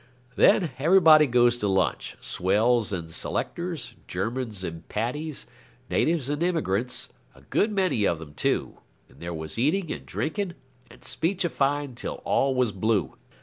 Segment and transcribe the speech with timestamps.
[0.35, 5.45] Then everybody goes to lunch swells and selectors, Germans and Paddies,
[5.91, 8.79] natives and immigrants, a good many of them, too,
[9.09, 10.55] and there was eating and drinking
[10.89, 13.15] and speechifying till all was blue.